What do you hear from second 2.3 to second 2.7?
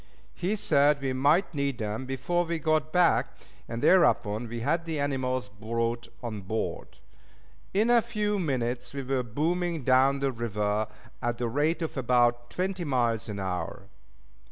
we